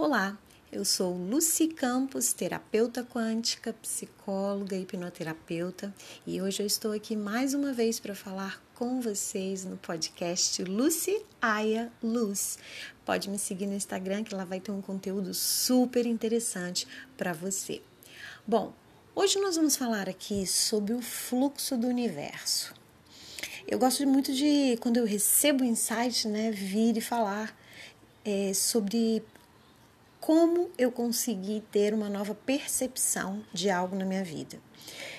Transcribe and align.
Olá, 0.00 0.38
eu 0.70 0.84
sou 0.84 1.12
Lucy 1.12 1.66
Campos, 1.66 2.32
terapeuta 2.32 3.02
quântica, 3.02 3.72
psicóloga 3.82 4.76
e 4.76 4.82
hipnoterapeuta, 4.82 5.92
e 6.24 6.40
hoje 6.40 6.62
eu 6.62 6.66
estou 6.68 6.92
aqui 6.92 7.16
mais 7.16 7.52
uma 7.52 7.72
vez 7.72 7.98
para 7.98 8.14
falar 8.14 8.62
com 8.76 9.00
vocês 9.00 9.64
no 9.64 9.76
podcast 9.76 10.62
Lucy 10.62 11.20
Aya 11.42 11.90
Luz. 12.00 12.60
Pode 13.04 13.28
me 13.28 13.40
seguir 13.40 13.66
no 13.66 13.74
Instagram 13.74 14.22
que 14.22 14.36
lá 14.36 14.44
vai 14.44 14.60
ter 14.60 14.70
um 14.70 14.80
conteúdo 14.80 15.34
super 15.34 16.06
interessante 16.06 16.86
para 17.16 17.32
você. 17.32 17.82
Bom, 18.46 18.72
hoje 19.16 19.40
nós 19.40 19.56
vamos 19.56 19.74
falar 19.74 20.08
aqui 20.08 20.46
sobre 20.46 20.94
o 20.94 21.02
fluxo 21.02 21.76
do 21.76 21.88
universo. 21.88 22.72
Eu 23.66 23.80
gosto 23.80 24.06
muito 24.06 24.32
de, 24.32 24.78
quando 24.78 24.98
eu 24.98 25.04
recebo 25.04 25.64
insight, 25.64 26.28
né, 26.28 26.52
vir 26.52 26.96
e 26.96 27.00
falar 27.00 27.52
é, 28.24 28.54
sobre 28.54 29.24
como 30.28 30.68
eu 30.76 30.92
consegui 30.92 31.62
ter 31.72 31.94
uma 31.94 32.10
nova 32.10 32.34
percepção 32.34 33.42
de 33.50 33.70
algo 33.70 33.96
na 33.96 34.04
minha 34.04 34.22
vida. 34.22 34.60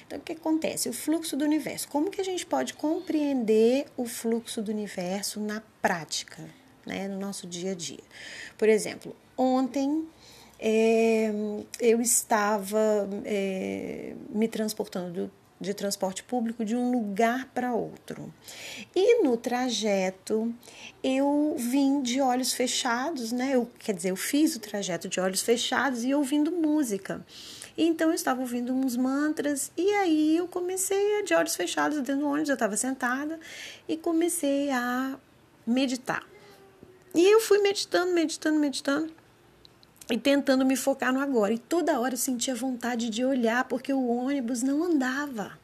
Então, 0.05 0.19
o 0.19 0.21
que 0.21 0.33
acontece? 0.33 0.87
O 0.87 0.93
fluxo 0.93 1.35
do 1.35 1.43
universo. 1.43 1.87
Como 1.87 2.11
que 2.11 2.21
a 2.21 2.23
gente 2.23 2.45
pode 2.45 2.75
compreender 2.75 3.87
o 3.97 4.05
fluxo 4.05 4.61
do 4.61 4.71
universo 4.71 5.39
na 5.39 5.63
prática, 5.81 6.47
né, 6.85 7.07
no 7.07 7.17
nosso 7.17 7.47
dia 7.47 7.71
a 7.71 7.73
dia? 7.73 8.03
Por 8.55 8.69
exemplo, 8.69 9.15
ontem 9.35 10.07
é, 10.59 11.31
eu 11.79 11.99
estava 11.99 13.09
é, 13.25 14.13
me 14.29 14.47
transportando 14.47 15.31
de 15.59 15.73
transporte 15.73 16.23
público 16.23 16.63
de 16.63 16.75
um 16.75 16.91
lugar 16.91 17.45
para 17.53 17.73
outro. 17.73 18.33
E 18.95 19.21
no 19.23 19.35
trajeto 19.35 20.53
eu 21.03 21.55
vim 21.57 22.01
de 22.01 22.21
olhos 22.21 22.53
fechados, 22.53 23.31
né? 23.31 23.55
Eu, 23.55 23.69
quer 23.77 23.93
dizer, 23.93 24.11
eu 24.11 24.15
fiz 24.15 24.55
o 24.55 24.59
trajeto 24.59 25.09
de 25.09 25.19
olhos 25.19 25.41
fechados 25.41 26.03
e 26.03 26.13
ouvindo 26.13 26.51
música. 26.51 27.25
Então 27.77 28.09
eu 28.09 28.15
estava 28.15 28.41
ouvindo 28.41 28.73
uns 28.73 28.95
mantras 28.95 29.71
e 29.77 29.89
aí 29.95 30.37
eu 30.37 30.47
comecei 30.47 31.19
a, 31.19 31.23
de 31.23 31.33
olhos 31.33 31.55
fechados 31.55 31.97
dentro 31.97 32.21
do 32.21 32.27
ônibus, 32.27 32.49
eu 32.49 32.53
estava 32.53 32.75
sentada 32.75 33.39
e 33.87 33.97
comecei 33.97 34.69
a 34.69 35.17
meditar. 35.65 36.25
E 37.13 37.25
eu 37.25 37.41
fui 37.41 37.59
meditando, 37.59 38.13
meditando, 38.13 38.59
meditando 38.59 39.18
e 40.11 40.17
tentando 40.17 40.65
me 40.65 40.75
focar 40.75 41.13
no 41.13 41.19
agora. 41.19 41.53
E 41.53 41.57
toda 41.57 41.99
hora 41.99 42.13
eu 42.13 42.17
sentia 42.17 42.55
vontade 42.55 43.09
de 43.09 43.23
olhar 43.23 43.63
porque 43.65 43.93
o 43.93 44.07
ônibus 44.07 44.63
não 44.63 44.83
andava. 44.83 45.57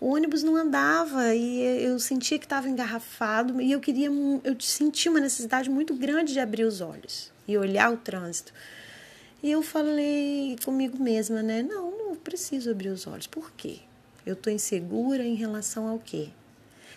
O 0.00 0.14
ônibus 0.14 0.42
não 0.42 0.56
andava 0.56 1.34
e 1.34 1.60
eu 1.82 1.98
sentia 1.98 2.38
que 2.38 2.44
estava 2.44 2.68
engarrafado 2.68 3.60
e 3.60 3.72
eu 3.72 3.80
queria, 3.80 4.10
eu 4.44 4.60
sentia 4.60 5.10
uma 5.10 5.20
necessidade 5.20 5.70
muito 5.70 5.94
grande 5.94 6.34
de 6.34 6.40
abrir 6.40 6.64
os 6.64 6.80
olhos 6.80 7.32
e 7.48 7.56
olhar 7.56 7.90
o 7.92 7.96
trânsito. 7.96 8.52
E 9.42 9.50
eu 9.50 9.62
falei 9.62 10.56
comigo 10.64 11.02
mesma, 11.02 11.42
né? 11.42 11.62
Não, 11.62 11.90
não 11.90 12.14
preciso 12.14 12.70
abrir 12.70 12.88
os 12.88 13.06
olhos. 13.06 13.26
Por 13.26 13.50
quê? 13.52 13.78
Eu 14.24 14.34
estou 14.34 14.52
insegura 14.52 15.24
em 15.24 15.34
relação 15.34 15.88
ao 15.88 15.98
quê? 15.98 16.28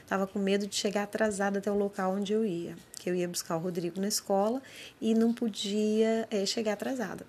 Estava 0.10 0.26
com 0.26 0.40
medo 0.40 0.66
de 0.66 0.76
chegar 0.76 1.04
atrasada 1.04 1.60
até 1.60 1.72
o 1.72 1.78
local 1.78 2.14
onde 2.16 2.34
eu 2.34 2.44
ia 2.44 2.76
que 3.00 3.10
eu 3.10 3.16
ia 3.16 3.28
buscar 3.28 3.56
o 3.56 3.60
Rodrigo 3.60 4.02
na 4.02 4.08
escola 4.08 4.60
e 5.00 5.14
não 5.14 5.32
podia 5.32 6.28
é, 6.32 6.46
chegar 6.48 6.74
atrasada. 6.74 7.26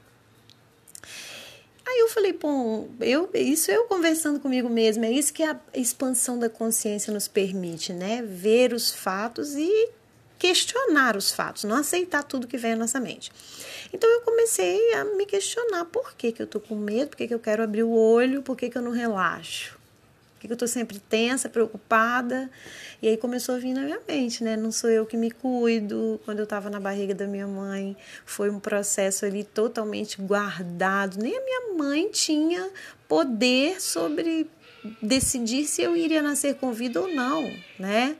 Aí 1.87 1.98
eu 2.00 2.09
falei, 2.09 2.33
bom, 2.33 2.89
eu, 3.00 3.31
isso 3.34 3.70
eu 3.70 3.84
conversando 3.84 4.41
comigo 4.41 4.69
mesma, 4.69 5.06
é 5.06 5.12
isso 5.12 5.31
que 5.31 5.42
a 5.42 5.61
expansão 5.75 6.39
da 6.39 6.48
consciência 6.48 7.12
nos 7.12 7.28
permite, 7.28 7.92
né? 7.92 8.22
Ver 8.22 8.72
os 8.72 8.92
fatos 8.94 9.55
e 9.55 9.91
questionar 10.39 11.19
os 11.19 11.31
fatos, 11.31 11.65
não 11.65 11.77
aceitar 11.77 12.22
tudo 12.22 12.47
que 12.47 12.56
vem 12.56 12.72
à 12.72 12.77
nossa 12.77 12.98
mente. 12.98 13.31
Então 13.92 14.09
eu 14.09 14.22
comecei 14.22 14.94
a 14.94 15.05
me 15.05 15.27
questionar 15.27 15.84
por 15.84 16.15
que, 16.15 16.33
que 16.33 16.41
eu 16.41 16.47
tô 16.47 16.59
com 16.59 16.75
medo, 16.75 17.11
por 17.11 17.17
que, 17.17 17.28
que 17.28 17.34
eu 17.34 17.41
quero 17.41 17.62
abrir 17.62 17.83
o 17.83 17.92
olho, 17.92 18.42
por 18.42 18.56
que, 18.56 18.70
que 18.70 18.78
eu 18.78 18.83
não 18.83 18.92
relaxo 18.92 19.80
que 20.41 20.52
eu 20.52 20.55
estou 20.55 20.66
sempre 20.66 20.98
tensa, 20.98 21.48
preocupada. 21.48 22.50
E 23.03 23.09
aí 23.09 23.16
começou 23.16 23.54
a 23.54 23.59
vir 23.59 23.75
na 23.75 23.82
minha 23.82 24.00
mente, 24.09 24.42
né? 24.42 24.56
Não 24.56 24.72
sou 24.72 24.88
eu 24.88 25.04
que 25.04 25.16
me 25.16 25.31
cuido. 25.31 26.19
Quando 26.25 26.38
eu 26.38 26.44
estava 26.44 26.70
na 26.70 26.81
barriga 26.81 27.15
da 27.15 27.26
minha 27.26 27.47
mãe, 27.47 27.97
foi 28.25 28.48
um 28.48 28.59
processo 28.59 29.26
ali 29.26 29.44
totalmente 29.44 30.20
guardado. 30.20 31.19
Nem 31.19 31.37
a 31.37 31.44
minha 31.44 31.75
mãe 31.76 32.09
tinha 32.10 32.70
poder 33.06 33.81
sobre 33.81 34.48
decidir 35.03 35.66
se 35.66 35.82
eu 35.82 35.94
iria 35.94 36.22
nascer 36.22 36.54
com 36.54 36.72
vida 36.72 37.00
ou 37.00 37.09
não, 37.09 37.53
né? 37.78 38.16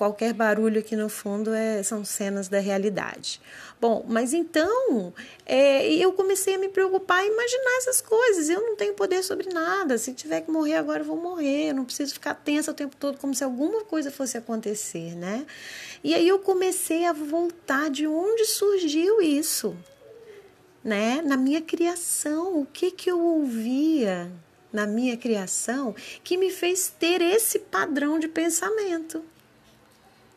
Qualquer 0.00 0.32
barulho 0.32 0.80
aqui 0.80 0.96
no 0.96 1.10
fundo 1.10 1.52
é, 1.52 1.82
são 1.82 2.06
cenas 2.06 2.48
da 2.48 2.58
realidade. 2.58 3.38
Bom, 3.78 4.02
mas 4.08 4.32
então 4.32 5.12
é, 5.44 5.92
eu 5.92 6.10
comecei 6.14 6.54
a 6.54 6.58
me 6.58 6.70
preocupar 6.70 7.22
e 7.22 7.28
imaginar 7.28 7.76
essas 7.76 8.00
coisas. 8.00 8.48
Eu 8.48 8.62
não 8.62 8.76
tenho 8.76 8.94
poder 8.94 9.22
sobre 9.22 9.52
nada. 9.52 9.98
Se 9.98 10.14
tiver 10.14 10.40
que 10.40 10.50
morrer 10.50 10.76
agora, 10.76 11.00
eu 11.00 11.04
vou 11.04 11.18
morrer. 11.18 11.68
Eu 11.68 11.74
não 11.74 11.84
preciso 11.84 12.14
ficar 12.14 12.32
tensa 12.32 12.70
o 12.70 12.74
tempo 12.74 12.96
todo 12.96 13.18
como 13.18 13.34
se 13.34 13.44
alguma 13.44 13.84
coisa 13.84 14.10
fosse 14.10 14.38
acontecer, 14.38 15.14
né? 15.14 15.44
E 16.02 16.14
aí 16.14 16.26
eu 16.26 16.38
comecei 16.38 17.04
a 17.04 17.12
voltar 17.12 17.90
de 17.90 18.06
onde 18.06 18.46
surgiu 18.46 19.20
isso, 19.20 19.76
né? 20.82 21.20
Na 21.22 21.36
minha 21.36 21.60
criação, 21.60 22.58
o 22.58 22.64
que 22.64 22.90
que 22.90 23.10
eu 23.10 23.20
ouvia 23.20 24.32
na 24.72 24.86
minha 24.86 25.16
criação 25.18 25.94
que 26.24 26.38
me 26.38 26.50
fez 26.50 26.88
ter 26.98 27.20
esse 27.20 27.58
padrão 27.58 28.18
de 28.18 28.28
pensamento 28.28 29.22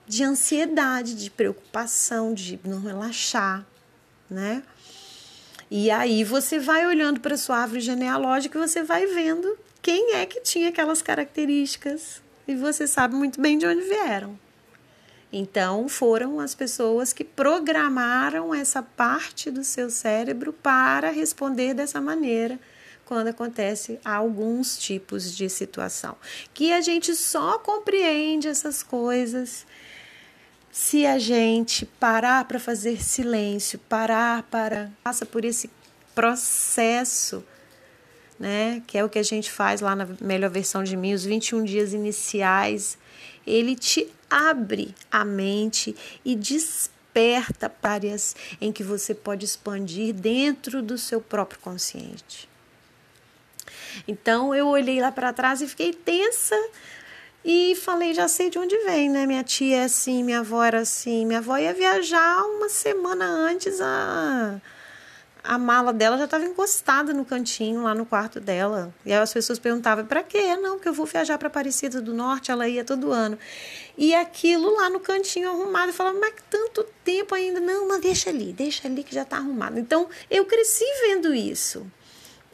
de 0.08 0.24
ansiedade, 0.24 1.16
de 1.16 1.30
preocupação, 1.30 2.34
de 2.34 2.60
não 2.64 2.82
relaxar, 2.82 3.66
né? 4.30 4.64
E 5.70 5.90
aí 5.90 6.24
você 6.24 6.60
vai 6.60 6.86
olhando 6.86 7.20
para 7.20 7.38
sua 7.38 7.58
árvore 7.58 7.82
genealógica 7.82 8.58
e 8.58 8.62
você 8.62 8.84
vai 8.84 9.08
vendo 9.08 9.58
quem 9.82 10.14
é 10.14 10.26
que 10.26 10.40
tinha 10.42 10.70
aquelas 10.70 11.02
características 11.02 12.22
e 12.48 12.56
você 12.56 12.86
sabe 12.88 13.16
muito 13.16 13.42
bem 13.42 13.58
de 13.58 13.66
onde 13.66 13.82
vieram. 13.82 14.38
Então, 15.32 15.90
foram 15.90 16.40
as 16.40 16.54
pessoas 16.54 17.12
que 17.12 17.24
programaram 17.24 18.54
essa 18.54 18.84
parte 18.84 19.50
do 19.50 19.64
seu 19.64 19.90
cérebro 19.90 20.54
para 20.54 21.10
responder 21.10 21.74
dessa 21.74 22.00
maneira 22.00 22.60
quando 23.04 23.30
acontece 23.30 24.00
alguns 24.06 24.78
tipos 24.78 25.36
de 25.36 25.50
situação. 25.50 26.16
Que 26.54 26.72
a 26.72 26.82
gente 26.82 27.16
só 27.16 27.58
compreende 27.58 28.48
essas 28.48 28.84
coisas 28.84 29.66
se 30.74 31.06
a 31.06 31.20
gente 31.20 31.86
parar 31.86 32.46
para 32.46 32.60
fazer 32.60 33.00
silêncio, 33.00 33.78
parar 33.78 34.42
para 34.50 34.92
passa 35.04 35.24
por 35.24 35.46
esse 35.46 35.70
processo, 36.16 37.46
né, 38.40 38.82
que 38.88 38.98
é 38.98 39.04
o 39.04 39.08
que 39.08 39.20
a 39.20 39.24
gente 39.24 39.52
faz 39.52 39.82
lá 39.82 39.96
na 39.96 40.08
melhor 40.20 40.50
versão 40.50 40.84
de 40.84 40.98
mim, 40.98 41.14
os 41.14 41.24
21 41.24 41.64
dias 41.64 41.94
iniciais, 41.94 42.98
ele 43.46 43.76
te 43.76 44.12
abre 44.28 44.96
a 45.12 45.24
mente 45.24 45.96
e 46.26 46.36
desperta 46.36 47.72
áreas 47.84 48.36
em 48.60 48.72
que 48.72 48.84
você 48.84 49.14
pode 49.14 49.46
expandir 49.46 50.12
dentro 50.12 50.82
do 50.82 50.98
seu 50.98 51.22
próprio 51.22 51.60
consciente. 51.60 52.50
Então 54.08 54.56
eu 54.56 54.68
olhei 54.68 55.00
lá 55.00 55.12
para 55.12 55.32
trás 55.34 55.62
e 55.62 55.68
fiquei 55.68 55.94
tensa 55.94 56.56
e 57.46 57.76
falei, 57.76 58.14
já 58.14 58.28
sei 58.28 58.50
de 58.50 58.58
onde 58.58 58.78
vem, 58.86 59.10
né? 59.10 59.26
Minha 59.26 59.44
tia 59.44 59.78
é 59.78 59.84
assim, 59.84 60.24
minha 60.24 60.40
avó 60.40 60.64
era 60.64 60.80
assim. 60.80 61.26
Minha 61.26 61.40
avó 61.40 61.58
ia 61.58 61.74
viajar 61.74 62.42
uma 62.46 62.70
semana 62.70 63.26
antes, 63.26 63.82
a, 63.82 64.62
a 65.44 65.58
mala 65.58 65.92
dela 65.92 66.18
já 66.18 66.24
estava 66.24 66.46
encostada 66.46 67.14
no 67.14 67.26
cantinho, 67.26 67.84
lá 67.84 67.94
no 67.94 68.06
quarto 68.06 68.40
dela. 68.40 68.94
E 69.06 69.12
aí 69.12 69.20
as 69.20 69.34
pessoas 69.34 69.60
perguntavam, 69.60 70.06
para 70.06 70.24
quê? 70.24 70.56
Não, 70.56 70.80
que 70.80 70.88
eu 70.88 70.94
vou 70.94 71.06
viajar 71.06 71.38
para 71.38 71.50
Aparecida 71.50 72.00
do 72.00 72.14
Norte, 72.14 72.50
ela 72.50 72.68
ia 72.68 72.86
todo 72.86 73.12
ano. 73.12 73.38
E 73.98 74.16
aquilo 74.16 74.74
lá 74.78 74.90
no 74.90 75.02
cantinho 75.02 75.50
arrumado, 75.50 75.90
eu 75.90 75.94
falava, 75.94 76.18
mas 76.18 76.34
tanto 76.50 76.86
tempo 77.04 77.36
ainda? 77.36 77.60
Não, 77.60 77.90
mas 77.90 78.00
deixa 78.00 78.30
ali, 78.30 78.54
deixa 78.54 78.88
ali 78.88 79.04
que 79.04 79.14
já 79.14 79.24
está 79.24 79.36
arrumado. 79.36 79.78
Então, 79.78 80.08
eu 80.32 80.46
cresci 80.46 80.86
vendo 81.02 81.36
isso. 81.36 81.86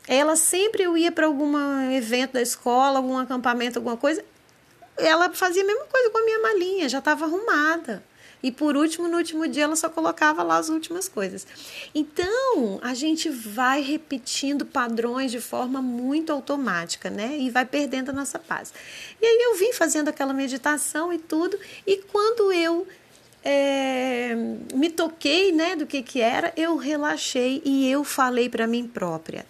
Ela 0.08 0.36
sempre 0.36 0.82
eu 0.82 0.98
ia 0.98 1.12
para 1.12 1.28
algum 1.28 1.56
evento 1.92 2.34
da 2.34 2.42
escola, 2.42 2.98
algum 2.98 3.16
acampamento, 3.20 3.78
alguma 3.78 3.96
coisa, 3.96 4.26
ela 5.00 5.32
fazia 5.34 5.64
a 5.64 5.66
mesma 5.66 5.86
coisa 5.86 6.10
com 6.10 6.18
a 6.18 6.24
minha 6.24 6.40
malinha, 6.40 6.90
já 6.90 7.00
estava 7.00 7.26
arrumada. 7.26 8.04
E 8.42 8.52
por 8.52 8.78
último, 8.78 9.08
no 9.08 9.18
último 9.18 9.48
dia, 9.48 9.64
ela 9.64 9.76
só 9.76 9.90
colocava 9.90 10.44
lá 10.44 10.58
as 10.58 10.70
últimas 10.70 11.10
coisas. 11.10 11.46
Então, 11.94 12.80
a 12.82 12.94
gente 12.94 13.30
vai 13.30 13.82
repetindo 13.82 14.66
padrões 14.66 15.30
de 15.30 15.42
forma 15.42 15.82
muito 15.82 16.32
automática, 16.32 17.10
né? 17.10 17.38
E 17.38 17.50
vai 17.50 17.66
perdendo 17.66 18.10
a 18.10 18.14
nossa 18.14 18.40
paz. 18.40 18.74
E 19.22 19.26
aí 19.26 19.40
eu 19.44 19.56
vim 19.56 19.74
fazendo 19.74 20.08
aquela 20.08 20.34
meditação 20.34 21.12
e 21.12 21.18
tudo, 21.18 21.60
e 21.86 21.98
quando 21.98 22.54
eu 22.54 22.88
é, 23.44 24.36
me 24.74 24.90
toquei, 24.90 25.52
né, 25.52 25.76
do 25.76 25.86
que 25.86 26.02
que 26.02 26.22
era, 26.22 26.54
eu 26.56 26.78
relaxei 26.78 27.62
e 27.66 27.90
eu 27.92 28.04
falei 28.04 28.50
para 28.50 28.66
mim 28.68 28.88
própria 28.88 29.46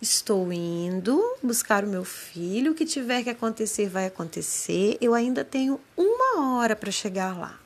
Estou 0.00 0.52
indo 0.52 1.20
buscar 1.42 1.84
o 1.84 1.88
meu 1.88 2.04
filho, 2.04 2.70
o 2.70 2.74
que 2.74 2.84
tiver 2.84 3.24
que 3.24 3.30
acontecer 3.30 3.88
vai 3.88 4.06
acontecer. 4.06 4.96
Eu 5.00 5.12
ainda 5.12 5.44
tenho 5.44 5.80
uma 5.96 6.56
hora 6.56 6.76
para 6.76 6.90
chegar 6.92 7.36
lá. 7.36 7.58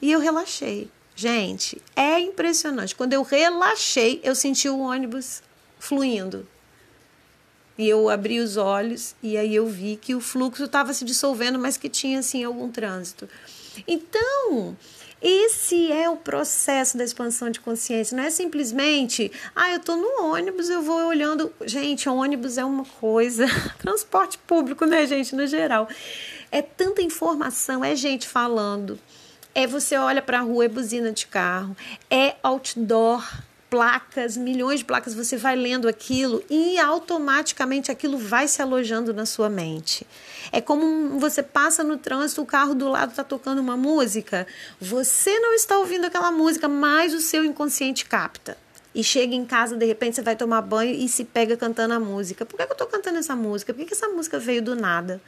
E 0.00 0.12
eu 0.12 0.20
relaxei. 0.20 0.88
Gente, 1.16 1.82
é 1.96 2.20
impressionante. 2.20 2.94
Quando 2.94 3.12
eu 3.12 3.24
relaxei, 3.24 4.20
eu 4.22 4.36
senti 4.36 4.68
o 4.68 4.78
ônibus 4.78 5.42
fluindo. 5.80 6.46
E 7.76 7.88
eu 7.88 8.08
abri 8.08 8.38
os 8.38 8.56
olhos 8.56 9.16
e 9.20 9.36
aí 9.36 9.54
eu 9.54 9.66
vi 9.66 9.96
que 9.96 10.14
o 10.14 10.20
fluxo 10.20 10.64
estava 10.64 10.92
se 10.94 11.04
dissolvendo, 11.04 11.58
mas 11.58 11.76
que 11.76 11.88
tinha 11.88 12.20
assim 12.20 12.44
algum 12.44 12.70
trânsito. 12.70 13.28
Então, 13.86 14.76
esse 15.20 15.90
é 15.90 16.08
o 16.08 16.16
processo 16.16 16.96
da 16.96 17.04
expansão 17.04 17.50
de 17.50 17.58
consciência. 17.58 18.16
Não 18.16 18.22
é 18.22 18.30
simplesmente, 18.30 19.32
ah, 19.54 19.70
eu 19.72 19.80
tô 19.80 19.96
no 19.96 20.24
ônibus, 20.26 20.70
eu 20.70 20.80
vou 20.80 21.08
olhando. 21.08 21.52
Gente, 21.66 22.08
ônibus 22.08 22.56
é 22.56 22.64
uma 22.64 22.84
coisa. 22.84 23.46
Transporte 23.78 24.38
público, 24.38 24.86
né, 24.86 25.06
gente, 25.06 25.34
no 25.34 25.46
geral. 25.46 25.88
É 26.52 26.62
tanta 26.62 27.02
informação, 27.02 27.84
é 27.84 27.96
gente 27.96 28.28
falando. 28.28 28.98
É 29.54 29.66
você 29.66 29.96
olha 29.96 30.22
para 30.22 30.38
a 30.38 30.42
rua, 30.42 30.66
é 30.66 30.68
buzina 30.68 31.10
de 31.10 31.26
carro, 31.26 31.76
é 32.08 32.36
outdoor, 32.42 33.26
placas, 33.70 34.36
milhões 34.36 34.80
de 34.80 34.84
placas, 34.84 35.14
você 35.14 35.36
vai 35.36 35.54
lendo 35.54 35.88
aquilo 35.88 36.42
e 36.48 36.78
automaticamente 36.78 37.90
aquilo 37.90 38.16
vai 38.16 38.48
se 38.48 38.62
alojando 38.62 39.12
na 39.12 39.26
sua 39.26 39.48
mente. 39.48 40.06
É 40.50 40.60
como 40.60 41.18
você 41.18 41.42
passa 41.42 41.84
no 41.84 41.98
trânsito, 41.98 42.42
o 42.42 42.46
carro 42.46 42.74
do 42.74 42.88
lado 42.88 43.10
está 43.10 43.22
tocando 43.22 43.58
uma 43.60 43.76
música, 43.76 44.46
você 44.80 45.38
não 45.38 45.54
está 45.54 45.78
ouvindo 45.78 46.06
aquela 46.06 46.30
música, 46.30 46.68
mas 46.68 47.12
o 47.12 47.20
seu 47.20 47.44
inconsciente 47.44 48.06
capta. 48.06 48.56
E 48.94 49.04
chega 49.04 49.34
em 49.34 49.44
casa, 49.44 49.76
de 49.76 49.84
repente 49.84 50.16
você 50.16 50.22
vai 50.22 50.34
tomar 50.34 50.62
banho 50.62 50.94
e 50.94 51.08
se 51.08 51.24
pega 51.24 51.56
cantando 51.56 51.94
a 51.94 52.00
música. 52.00 52.46
Por 52.46 52.56
que 52.56 52.62
eu 52.62 52.72
estou 52.72 52.86
cantando 52.86 53.18
essa 53.18 53.36
música? 53.36 53.74
Por 53.74 53.84
que 53.84 53.92
essa 53.92 54.08
música 54.08 54.38
veio 54.38 54.62
do 54.62 54.74
nada? 54.74 55.20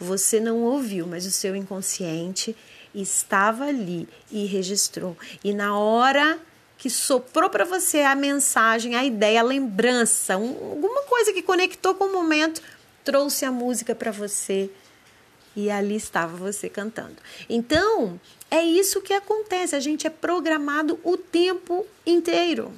Você 0.00 0.40
não 0.40 0.62
ouviu, 0.62 1.06
mas 1.06 1.26
o 1.26 1.30
seu 1.30 1.54
inconsciente 1.54 2.56
estava 2.94 3.66
ali 3.66 4.08
e 4.30 4.46
registrou. 4.46 5.16
E 5.44 5.52
na 5.52 5.78
hora 5.78 6.38
que 6.78 6.88
soprou 6.88 7.50
para 7.50 7.64
você 7.64 8.00
a 8.02 8.14
mensagem, 8.14 8.94
a 8.94 9.04
ideia, 9.04 9.40
a 9.40 9.42
lembrança, 9.42 10.38
um, 10.38 10.70
alguma 10.70 11.02
coisa 11.02 11.32
que 11.32 11.42
conectou 11.42 11.94
com 11.96 12.04
o 12.04 12.12
momento, 12.12 12.62
trouxe 13.04 13.44
a 13.44 13.50
música 13.50 13.96
para 13.96 14.12
você 14.12 14.70
e 15.56 15.70
ali 15.70 15.96
estava 15.96 16.36
você 16.36 16.68
cantando. 16.68 17.16
Então, 17.50 18.18
é 18.48 18.62
isso 18.62 19.02
que 19.02 19.12
acontece, 19.12 19.74
a 19.74 19.80
gente 19.80 20.06
é 20.06 20.10
programado 20.10 21.00
o 21.02 21.16
tempo 21.16 21.84
inteiro. 22.06 22.72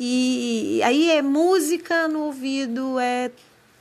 E 0.00 0.80
aí 0.82 1.10
é 1.10 1.20
música 1.20 2.08
no 2.08 2.20
ouvido, 2.24 2.98
é 2.98 3.30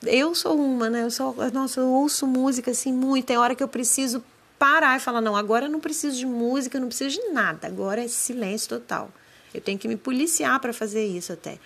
eu 0.05 0.35
sou 0.35 0.59
uma, 0.59 0.89
né? 0.89 1.03
Eu 1.03 1.11
sou, 1.11 1.33
nossa, 1.53 1.79
eu 1.79 1.87
ouço 1.87 2.27
música 2.27 2.71
assim 2.71 2.91
muito, 2.91 3.25
tem 3.25 3.37
hora 3.37 3.55
que 3.55 3.63
eu 3.63 3.67
preciso 3.69 4.21
parar 4.63 4.95
e 4.95 4.99
falar: 5.01 5.19
não, 5.19 5.35
agora 5.35 5.65
eu 5.65 5.69
não 5.69 5.81
preciso 5.81 6.15
de 6.15 6.25
música, 6.25 6.77
eu 6.77 6.81
não 6.81 6.87
preciso 6.87 7.19
de 7.19 7.27
nada, 7.33 7.67
agora 7.67 8.01
é 8.01 8.07
silêncio 8.07 8.69
total. 8.69 9.11
Eu 9.53 9.59
tenho 9.59 9.77
que 9.77 9.89
me 9.89 9.97
policiar 9.97 10.57
para 10.61 10.71
fazer 10.71 11.05
isso 11.05 11.33
até. 11.33 11.59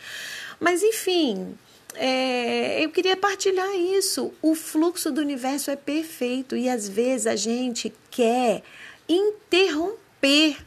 Mas, 0.60 0.82
enfim, 0.82 1.56
é, 1.94 2.84
eu 2.84 2.90
queria 2.90 3.16
partilhar 3.16 3.72
isso. 3.76 4.34
O 4.42 4.56
fluxo 4.56 5.12
do 5.12 5.22
universo 5.22 5.70
é 5.70 5.76
perfeito 5.76 6.58
e 6.58 6.68
às 6.68 6.90
vezes 6.90 7.28
a 7.28 7.36
gente 7.36 7.94
quer 8.10 8.64
interromper. 9.08 10.58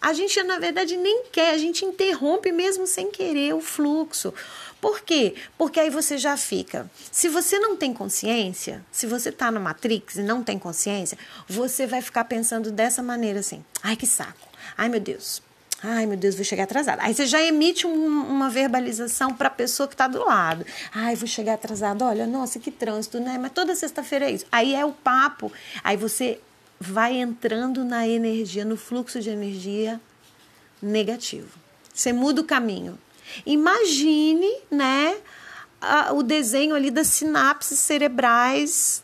A 0.00 0.12
gente, 0.12 0.40
na 0.44 0.60
verdade, 0.60 0.96
nem 0.96 1.24
quer, 1.32 1.50
a 1.50 1.58
gente 1.58 1.84
interrompe 1.84 2.52
mesmo 2.52 2.86
sem 2.86 3.10
querer 3.10 3.54
o 3.54 3.60
fluxo. 3.60 4.32
Por 4.82 5.02
quê? 5.02 5.36
Porque 5.56 5.78
aí 5.78 5.90
você 5.90 6.18
já 6.18 6.36
fica. 6.36 6.90
Se 7.12 7.28
você 7.28 7.56
não 7.60 7.76
tem 7.76 7.94
consciência, 7.94 8.84
se 8.90 9.06
você 9.06 9.28
está 9.28 9.48
no 9.48 9.60
Matrix 9.60 10.16
e 10.16 10.22
não 10.24 10.42
tem 10.42 10.58
consciência, 10.58 11.16
você 11.48 11.86
vai 11.86 12.02
ficar 12.02 12.24
pensando 12.24 12.72
dessa 12.72 13.00
maneira 13.00 13.38
assim: 13.38 13.64
ai 13.80 13.94
que 13.94 14.08
saco, 14.08 14.48
ai 14.76 14.88
meu 14.88 14.98
Deus, 14.98 15.40
Ai, 15.84 16.06
meu 16.06 16.16
Deus, 16.16 16.36
vou 16.36 16.44
chegar 16.44 16.62
atrasada. 16.62 17.02
Aí 17.02 17.12
você 17.12 17.26
já 17.26 17.42
emite 17.42 17.88
um, 17.88 18.06
uma 18.06 18.48
verbalização 18.48 19.34
para 19.34 19.48
a 19.48 19.50
pessoa 19.50 19.88
que 19.88 19.94
está 19.94 20.06
do 20.06 20.24
lado. 20.24 20.64
Ai, 20.94 21.16
vou 21.16 21.26
chegar 21.26 21.54
atrasada. 21.54 22.04
Olha, 22.04 22.24
nossa, 22.24 22.60
que 22.60 22.70
trânsito, 22.70 23.18
né? 23.18 23.36
Mas 23.36 23.50
toda 23.50 23.74
sexta-feira 23.74 24.26
é 24.26 24.30
isso. 24.30 24.46
Aí 24.52 24.76
é 24.76 24.84
o 24.84 24.92
papo. 24.92 25.52
Aí 25.82 25.96
você 25.96 26.38
vai 26.78 27.16
entrando 27.16 27.84
na 27.84 28.06
energia, 28.06 28.64
no 28.64 28.76
fluxo 28.76 29.20
de 29.20 29.30
energia 29.30 30.00
negativo. 30.80 31.58
Você 31.92 32.12
muda 32.12 32.40
o 32.40 32.44
caminho. 32.44 32.96
Imagine, 33.44 34.50
né, 34.70 35.16
a, 35.80 36.12
o 36.12 36.22
desenho 36.22 36.74
ali 36.74 36.90
das 36.90 37.08
sinapses 37.08 37.78
cerebrais 37.78 39.02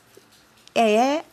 é 0.74 1.24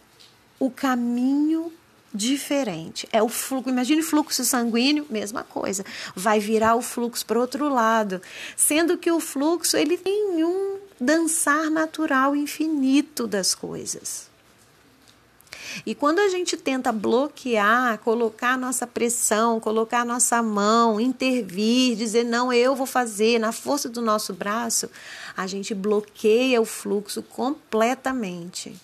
o 0.59 0.69
caminho 0.69 1.71
diferente. 2.13 3.07
É 3.11 3.21
o 3.21 3.27
fluxo, 3.29 3.69
imagine 3.69 4.01
fluxo 4.01 4.43
sanguíneo, 4.45 5.05
mesma 5.09 5.43
coisa. 5.43 5.85
Vai 6.15 6.39
virar 6.39 6.75
o 6.75 6.81
fluxo 6.81 7.25
para 7.25 7.39
outro 7.39 7.69
lado, 7.69 8.21
sendo 8.55 8.97
que 8.97 9.11
o 9.11 9.19
fluxo 9.19 9.77
ele 9.77 9.97
tem 9.97 10.43
um 10.43 10.79
dançar 10.99 11.69
natural 11.69 12.35
infinito 12.35 13.27
das 13.27 13.53
coisas. 13.53 14.33
E 15.85 15.95
quando 15.95 16.19
a 16.19 16.29
gente 16.29 16.55
tenta 16.55 16.91
bloquear, 16.91 17.97
colocar 17.99 18.57
nossa 18.57 18.85
pressão, 18.85 19.59
colocar 19.59 20.05
nossa 20.05 20.43
mão, 20.43 20.99
intervir, 20.99 21.95
dizer 21.95 22.23
não, 22.23 22.53
eu 22.53 22.75
vou 22.75 22.85
fazer 22.85 23.39
na 23.39 23.51
força 23.51 23.89
do 23.89 24.01
nosso 24.01 24.33
braço, 24.33 24.89
a 25.35 25.47
gente 25.47 25.73
bloqueia 25.73 26.61
o 26.61 26.65
fluxo 26.65 27.23
completamente. 27.23 28.75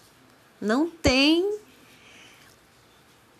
Não 0.59 0.89
tem 0.89 1.59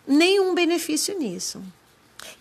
nenhum 0.06 0.54
benefício 0.54 1.18
nisso. 1.18 1.62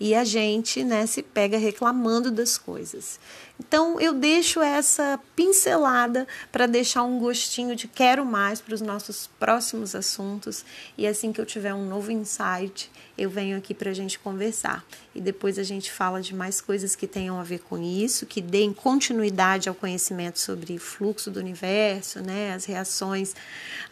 E 0.04 0.16
a 0.16 0.24
gente 0.24 0.84
né, 0.84 1.06
se 1.06 1.22
pega 1.22 1.60
reclamando 1.60 2.32
das 2.32 2.58
coisas. 2.58 3.20
Então 3.60 4.02
eu 4.02 4.16
deixo 4.16 4.60
essa 4.60 5.20
pincelada 5.36 6.28
para 6.52 6.66
deixar 6.66 7.04
um 7.04 7.20
gostinho 7.20 7.76
de 7.76 7.88
quero 7.88 8.26
mais 8.26 8.60
para 8.60 8.74
os 8.74 8.82
nossos 8.82 9.30
próximos 9.40 9.94
assuntos. 9.94 10.66
E 10.98 11.06
assim 11.06 11.32
que 11.32 11.40
eu 11.40 11.46
tiver 11.46 11.72
um 11.76 11.86
novo 11.86 12.12
insight, 12.12 12.92
eu 13.16 13.30
venho 13.30 13.56
aqui 13.56 13.76
para 13.76 13.92
a 13.92 13.94
gente 13.94 14.18
conversar. 14.18 14.84
E 15.14 15.22
depois 15.22 15.60
a 15.60 15.64
gente 15.64 15.92
fala 15.92 16.20
de 16.20 16.34
mais 16.34 16.60
coisas 16.60 16.96
que 16.96 17.06
tenham 17.06 17.40
a 17.40 17.44
ver 17.44 17.60
com 17.60 17.78
isso, 17.78 18.26
que 18.26 18.42
deem 18.42 18.74
continuidade 18.74 19.70
ao 19.70 19.76
conhecimento 19.76 20.40
sobre 20.40 20.80
fluxo 20.80 21.30
do 21.30 21.40
universo, 21.40 22.24
né, 22.24 22.56
as 22.56 22.66
reações 22.66 23.36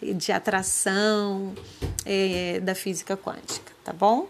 de 0.02 0.32
atração 0.32 1.54
é, 2.04 2.60
da 2.62 2.74
física 2.74 3.16
quântica, 3.16 3.72
tá 3.84 3.94
bom? 3.94 4.28